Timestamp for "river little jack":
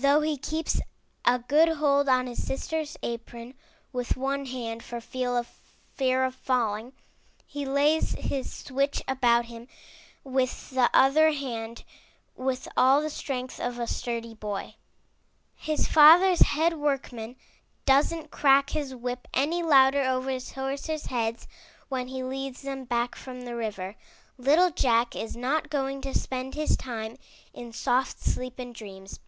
23.56-25.16